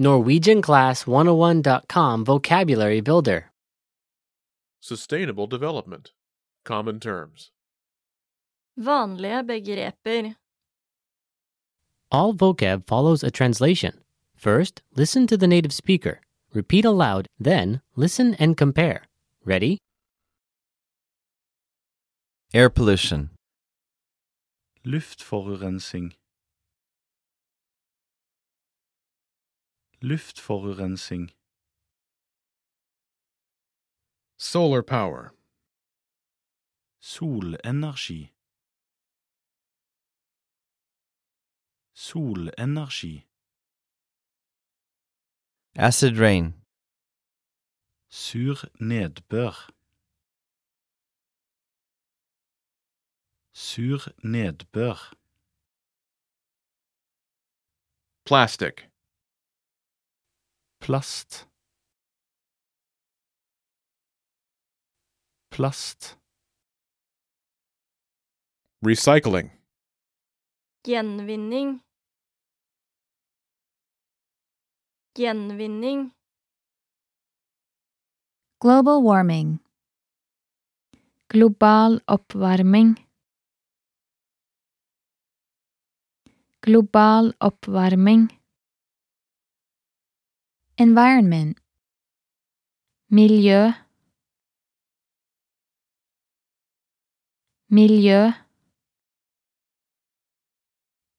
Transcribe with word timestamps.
NorwegianClass101.com 0.00 2.24
Vocabulary 2.24 3.00
Builder. 3.02 3.50
Sustainable 4.80 5.46
development. 5.46 6.12
Common 6.64 6.98
terms. 6.98 7.50
Vanlige 8.78 9.46
begreper. 9.46 10.36
All 12.10 12.32
vocab 12.32 12.86
follows 12.86 13.22
a 13.22 13.30
translation. 13.30 14.00
First, 14.34 14.80
listen 14.96 15.26
to 15.26 15.36
the 15.36 15.46
native 15.46 15.72
speaker. 15.72 16.22
Repeat 16.54 16.86
aloud, 16.86 17.26
then, 17.38 17.82
listen 17.94 18.34
and 18.34 18.56
compare. 18.56 19.02
Ready? 19.44 19.78
Air 22.54 22.70
pollution. 22.70 23.30
Luftforurensning. 24.84 26.14
Luftforurensning. 30.02 31.30
Solar 34.38 34.82
power. 34.82 35.34
Solenergi. 37.02 38.32
Solenergi. 41.92 43.26
Acid 45.76 46.16
rain. 46.18 46.54
Sur 48.08 48.64
nedbør. 48.80 49.70
Sur 53.52 54.08
nedbør. 54.24 55.14
Plastic. 58.24 58.89
Plast. 60.80 61.46
Plast. 65.50 66.16
Recycling. 68.82 69.50
Gjenvinning. 70.84 71.80
Gjenvinning. 75.14 76.12
Global 78.58 79.02
warming. 79.02 79.60
Global 81.28 82.00
oppvarming. 82.08 82.96
Global 86.62 87.34
oppvarming. 87.40 88.39
Environment. 90.86 91.56
miljø 93.08 93.60
miljø 97.68 98.20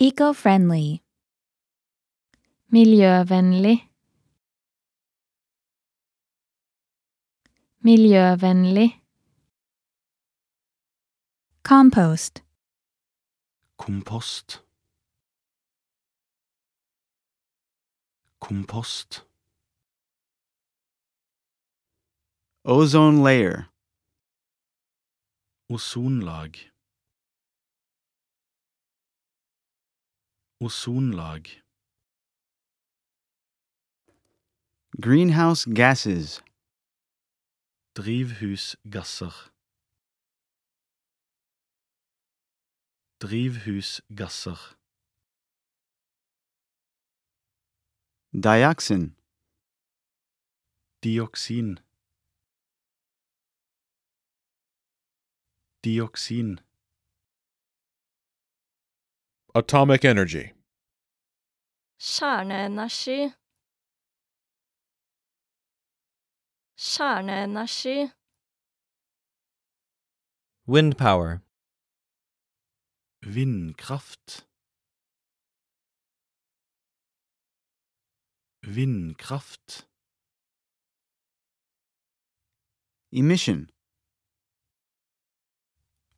Eco-friendly. 0.00 1.00
Miljøvennlig. 2.68 3.78
Miljøvennlig. 7.78 8.90
Compost. 11.62 12.44
Kompost. 13.76 14.48
Kompost. 18.40 19.25
Ozone 22.68 23.22
layer. 23.22 23.68
Ozonlag. 25.70 26.56
Ozonlag. 30.60 31.62
Greenhouse 35.00 35.64
gases. 35.64 36.42
Drivhusgasser. 37.94 39.52
Drivhusgasser. 43.20 44.74
Dioxin. 48.34 49.14
Dioksin. 51.04 51.85
Dioksin. 55.86 56.58
Atomic 59.54 60.04
energy. 60.04 60.52
Kjerneenergi. 61.98 63.34
Kjerneenergi. 66.76 68.10
Wind 70.66 70.98
power. 70.98 71.42
Vindkraft. 73.22 74.44
Vindkraft. 78.64 79.86
Emission. 83.12 83.75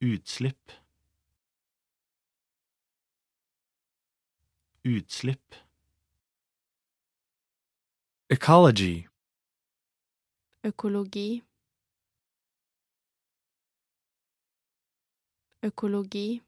Utslipp. 0.00 0.72
Utslipp. 4.84 5.54
Ecology. 8.28 9.08
Økologi. 10.64 11.42
Økologi. 15.62 16.42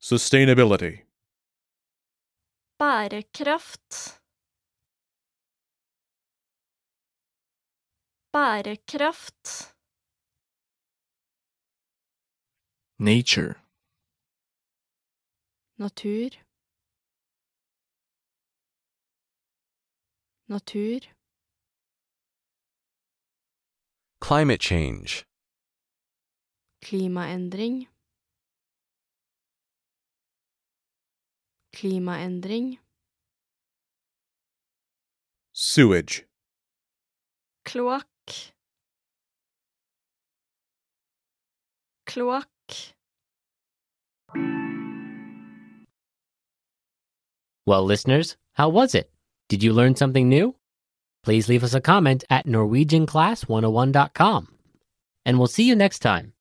Sustainability. 0.00 0.96
Bærekraft. 2.78 4.20
Bærekraft. 8.32 9.79
Nature. 13.02 13.56
Natur. 15.78 16.32
Natur. 20.46 21.00
Climate 24.20 24.60
change. 24.60 25.24
Klimaendring. 26.84 27.86
Klimaendring. 31.72 32.76
Sewage. 35.54 36.26
Kloakk. 37.64 38.52
Kloakk. 42.06 42.59
Well, 47.66 47.84
listeners, 47.84 48.36
how 48.54 48.68
was 48.68 48.94
it? 48.94 49.10
Did 49.48 49.62
you 49.62 49.72
learn 49.72 49.94
something 49.96 50.28
new? 50.28 50.56
Please 51.22 51.48
leave 51.48 51.62
us 51.62 51.74
a 51.74 51.80
comment 51.80 52.24
at 52.30 52.46
NorwegianClass101.com. 52.46 54.48
And 55.26 55.38
we'll 55.38 55.48
see 55.48 55.64
you 55.64 55.76
next 55.76 55.98
time. 56.00 56.32